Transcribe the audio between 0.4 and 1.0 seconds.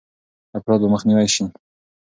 افراط به